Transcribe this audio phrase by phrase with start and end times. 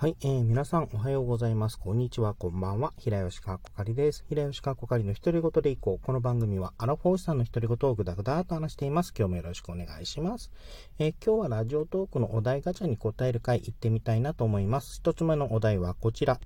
[0.00, 1.78] はい、えー、皆さんおはようございます。
[1.78, 2.94] こんにちは、こんばんは。
[2.96, 4.24] 平吉川こかりです。
[4.30, 6.06] 平吉川こかりの独り言でいこう。
[6.06, 9.12] この番組はアラフォーさんの独り言をぐだぐだと話しています。
[9.14, 10.50] 今日もよろしくお願いします。
[10.98, 15.00] えー、今日はラジオトークのお題ガチャに答える回行ってみたいなと思います。
[15.00, 16.40] 一つ目のお題はこちら。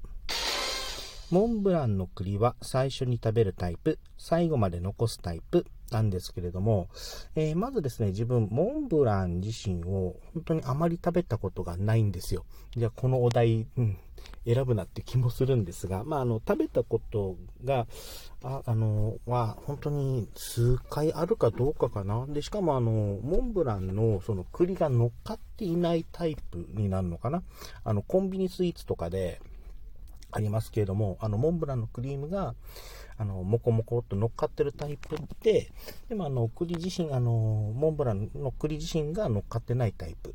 [1.30, 6.88] モンブランの栗は最初に食べるタイプ、最後まで残すタイプなんですけれども、
[7.34, 12.44] えー、まずですね、自分、モンブラン自身を本当にあまり食べたことがないんですよ。
[12.76, 13.98] じゃあ、このお題、うん、
[14.46, 17.86] 選ぶなって気もするんですが、まあ、あの、食べたことが、
[18.42, 22.26] あ、あの、は、本当に数回あるかどうかかな。
[22.26, 22.90] で、しかもあの、
[23.22, 27.42] モンブランのその栗が乗っかっていないタイプになるのかな。
[27.84, 29.40] あの、コンビニスイーツとかで、
[30.34, 32.54] ありますけれども、あの、モンブランのクリームが、
[33.16, 35.70] あの、もこもこっと乗っかってるタイプで、
[36.08, 40.34] でもあの、栗自身、あの、モンブランの栗自身が乗っかってないタイプ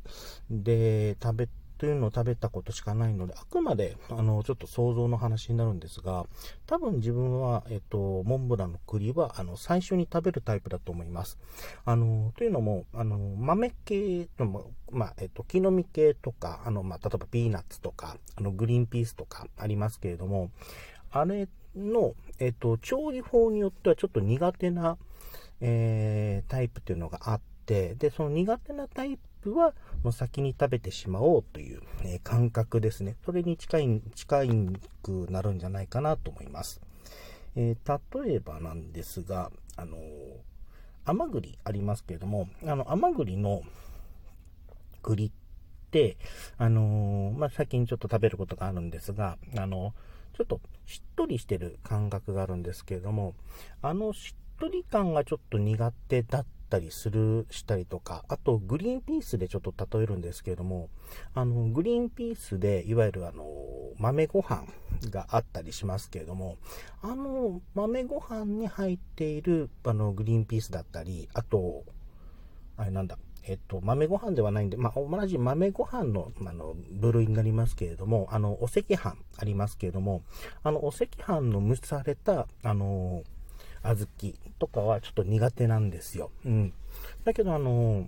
[0.50, 6.28] で、食べというのを食べたことしかないので、あくまで、あの、ちょっと想像の話になるんですが、
[6.68, 11.40] 多分自分は、えっと、モンブランの栗は、あの、最初に食べるタイプだと思います。
[11.86, 20.52] あの、というのも、あの、豆系の、まあ、えっと、木の実系とか、あの、まあ、例えばピーナッツとか、あの、グリーンピースとかありますけれども、
[21.12, 24.98] あれの、えっと、調理法によってはちょっと苦手な、
[25.62, 33.16] えー、タイプっていうのがあって、で、その苦手なタイプはもう先に食べてしまおうという、え感覚ですね。
[33.26, 34.50] それに近い、近い
[35.04, 36.82] くなるんじゃないかなと思います。
[37.56, 40.02] えー、例えばなんですが、あのー、
[41.06, 43.64] 甘栗ありますけれども、あの、甘栗の
[45.02, 45.32] 栗っ
[45.92, 46.18] て、
[46.58, 49.94] あのー、まあ、先にちょっと食べることがあるんですが、あの
[50.34, 53.34] ちょっとしっとりしてる感覚があるんですけれども、
[53.82, 60.90] あのしっとり感がちょっと苦手だっったりする、したりとか、あとグリーンピースでちょっと例えるんですけれども、
[61.34, 63.44] あの、グリーンピースで、いわゆるあの、
[63.98, 64.66] 豆ご飯
[65.10, 66.58] があったりしますけれども、
[67.02, 71.84] あの、豆ご飯に入っている、あの、グリーンピースだったり、あと、
[72.78, 80.22] あれなんだ、えっと、豆ご飯ではないんで、まあ、同じ豆ご飯の、あの、部類になりますけれども、あの、お赤飯ありますけれども、
[80.62, 83.24] あの、お赤飯の蒸された、あの、
[83.96, 86.32] 小豆とかはちょっと苦手なんですよ。
[86.46, 86.74] うん。
[87.24, 88.08] だけど、あの、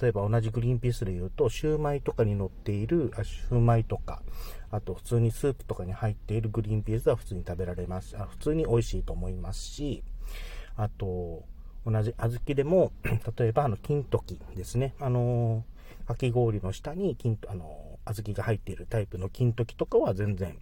[0.00, 4.22] 例えば同じグリーンピースで言うと、シューマイとかに乗っている、あシューマイとか、
[4.70, 8.16] あと普通にスープとかに入っているグリーンピースは普通に食べられます。
[8.16, 10.02] あ普通に美味しいと思いますし、
[10.76, 11.44] あと、
[11.86, 12.92] 同じ小豆でも、
[13.38, 14.94] 例えばあの、金時ですね。
[15.00, 15.64] あの、
[16.06, 20.56] かき氷の下に金、あの、小豆が入っているタイプの金時とかは全然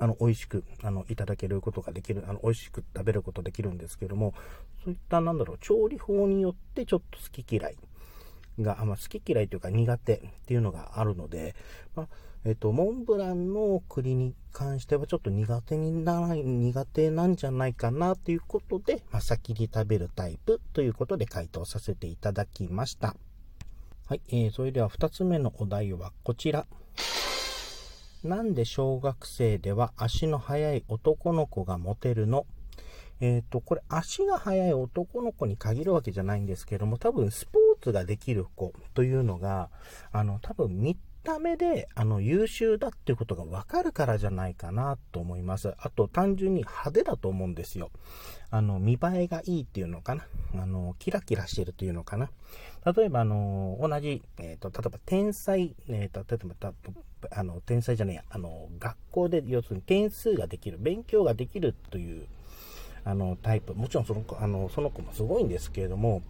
[0.00, 4.32] あの、美味しく、あの、いただけることができる、あの、美味しく食べることできるんですけども、
[4.82, 7.76] そういった、なんだろう、調理法によってちょっと好き嫌い
[8.58, 11.54] が、あま、好き嫌いというか苦手っていうのがあるので、
[11.94, 12.08] まあ、
[12.46, 23.14] えっと、モンブランの栗に関してはちょっと苦手にならない、苦手なんじゃないかなということで、まあ、先に食べるタイプということで回答させていただきました。
[24.06, 26.66] はい、えー、それでは2つ目のお題はこちら。
[28.22, 32.46] なんで小学生では足の速い男の子がモテるの？
[33.20, 39.68] えっ、ー、と、これ足が速い男の子に限るわけじゃないんですけども、多分スポーツができる子というのが、
[40.12, 45.74] あの、多分3た目で、あの、優秀だっていうことがわかるからじゃないかなと思います。
[45.78, 47.90] あと、単純に派手だと思うんですよ。
[48.50, 50.26] あの、見栄えがいいっていうのかな。
[50.54, 52.30] あの、キラキラしてるというのかな。
[52.96, 56.72] 例えば、あの、同じ、えっ、ー、と、例えば、天才、えっ、ー、と、例えば、
[57.30, 62.26] あの、天才じゃねえや、あの、学校で、要するに点数ができる、勉強ができるという、
[63.04, 66.22] あの、タイプ、もちろんその子、あの、その子もすごいんですけれども、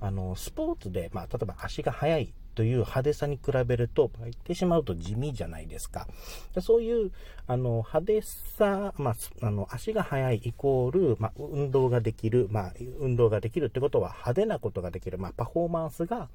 [0.00, 6.06] あの、スポーツで、まあ、例えば足が速いという派手さに比べると、言ってしまうと地味じゃないですか。
[6.54, 7.10] でそういう、
[7.46, 9.14] あの、派手さ、まあ、
[9.46, 16.28] あの、足が速いイコール、まあ、運動ができる、まあ、運動ができるってことは派手なことができる、まあ、パフォーマンスが、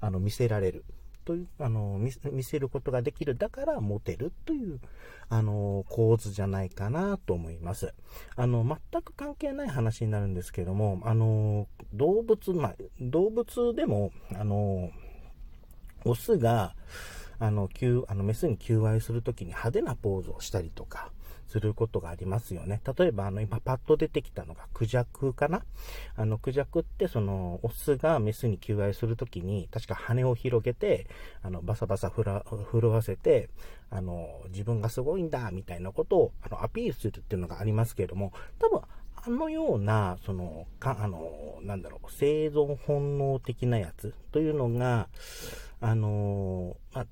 [0.00, 0.84] あの、見せられる。
[1.28, 2.00] という、あの、
[2.32, 3.36] 見せることができる。
[3.36, 4.80] だからモテるという、
[5.28, 7.92] あの、構図じゃないかなと思います。
[8.34, 14.90] あの、全く関係ない話になるんですけども、あの、動物、まあ、動物でも、あの、
[16.04, 16.74] オスが、
[17.38, 17.68] あの、
[18.08, 21.12] あの、メスに求愛するときに派手なポーズをしたりとか、
[21.48, 22.82] することがありますよね。
[22.98, 25.62] 例えば、あの、今パッと出てきたのがクジャクかな？
[26.14, 31.06] あの、クジャクって、その、オスがメスに求愛するときに、確か羽を広げて、
[31.40, 33.48] あの、バサバサ振ら、震わせて、
[33.88, 38.82] あの、自分がすごいんだ、みたいなことを、あの、アピールするっていうのがありますけれども、多分、
[39.16, 45.08] あのような、その、か、あの、なんだろう、生存本能的なやつというのが、
[45.80, 47.06] あの、まあ、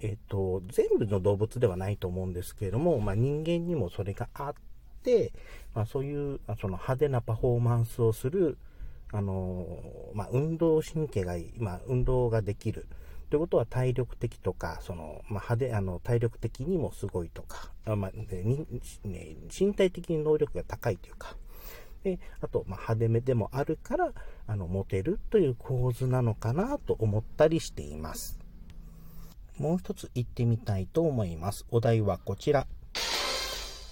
[0.00, 4.54] えっ、と、全部の動物ではないと思うんですけれども、まあ、人間にもそれがあっ
[5.02, 5.32] て、
[5.74, 8.58] まあ、そういう、その派手なパフォーマンスをする、
[9.12, 9.80] あの、
[10.14, 12.86] ま、運動神経がいい、ま、運動ができる。
[13.30, 18.10] ということは体力的とか、その、ま、派手、あの、体力的にもすごいとか、まあ、
[19.04, 21.36] 身体的に能力が高いというか、
[22.02, 24.12] で、あと、まあ、派手めでもあるから、
[24.46, 28.38] あの、モテるという構図なのかなと思ったりしています。
[29.58, 31.66] もう一つ言ってみたいと思います。
[31.70, 32.66] お題はこちら。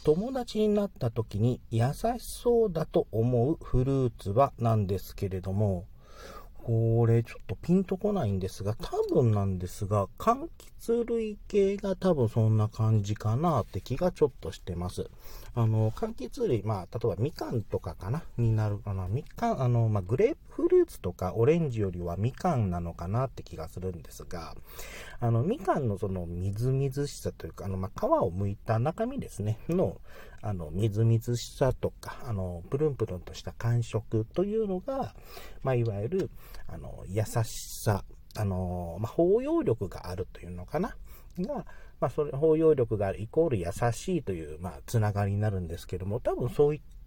[0.03, 5.87] 友達になった時に優しそうだと思うフルーツはなんですけれども、
[6.65, 10.49] これちょっとピンとこないんですが、多分なんですが、柑
[10.79, 15.11] 橘類系が多分そんな感じかなって気がちょっとしてます。
[15.55, 19.09] あの、柑橘類、まあ、例えばみかんとかかなになるかな。
[19.09, 24.55] みかん、あの、まあ、グレープフルーツとかオレンジよりはみかんなのかなって気がするんですが、
[25.21, 29.97] あの、みかんのそのみずみずしさというか、あの、まあ、皮を剥いた中身ですね、の、
[30.43, 35.15] あの、みずみずしさとか、あの、プルンプルンとした感触というのが、
[35.63, 36.31] まあ、いわゆる、
[36.67, 38.05] あの、優しさ、
[38.37, 40.97] あの、まあ、包容力があるというのかな。
[41.39, 41.67] が、
[42.01, 47.00] まあ、それ、包容力があるイコール優しいという、まあ、つながりになるんですけども、多分そういった、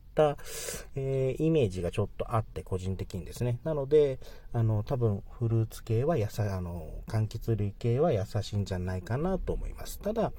[0.95, 3.60] えー、イメージがちょっとあって、個人的にですね。
[3.63, 4.19] なので、
[4.51, 10.00] あの、多分、フルーツ系は優あの、柑橘類系は優しいんじゃないかなと思います。
[10.00, 10.31] ただ、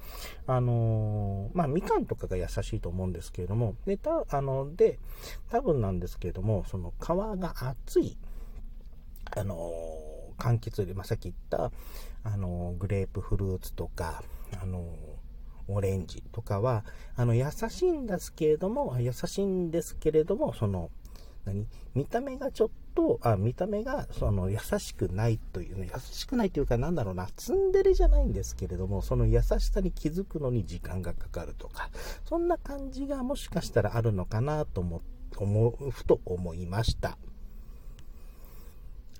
[0.47, 4.99] あのまあ、みかんとかが優しいと思うんですけれども、で、た、あの、で、
[5.49, 8.17] 多分なんですけれども、その皮が厚い、
[9.35, 9.71] あの
[10.37, 11.71] 柑橘類、まあ、さっき言った、
[12.23, 14.23] あのグレープフルーツとか、
[14.61, 14.87] あの
[15.67, 16.85] オレンジとかは、
[17.15, 20.89] あの、優しいんですけれども、優しいんですけれども、その、
[21.45, 21.67] 何？
[21.93, 31.89] 見た目がちょっと、あ、見た目が、その、優しくないというね、優しくないというか、なんだろうな、ツンデレじゃないんですけれども、その優しさに気づくのに時間がかかるとか、
[32.27, 35.01] そんな感じがもしかしたらあるのかなと思、
[35.37, 37.17] 思う、ふと思いました。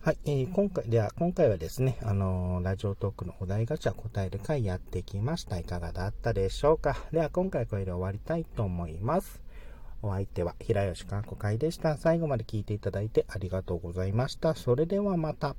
[0.06, 5.58] はい、えー、今回、では、今回はですね、あのー、ラジオトークのお題ガチャ答える回やってきました。
[5.58, 6.96] いかがだったでしょうか？
[7.12, 9.42] では、今回これで終わりたいと思います。
[10.04, 11.98] お相手は平吉かんこ会でした。
[11.98, 14.54] 最後まで聞いていただいてありがとうございました。
[14.54, 15.56] それではまた。